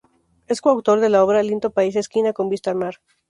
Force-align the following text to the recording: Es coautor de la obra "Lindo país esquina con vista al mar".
Es 0.47 0.61
coautor 0.63 0.99
de 0.99 1.09
la 1.09 1.23
obra 1.23 1.43
"Lindo 1.43 1.69
país 1.69 1.95
esquina 1.95 2.33
con 2.33 2.49
vista 2.49 2.71
al 2.71 2.75
mar". 2.77 2.95